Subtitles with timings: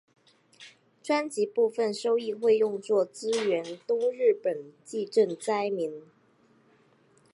[1.03, 6.01] 专辑部分收益会用作支援东日本地震灾民。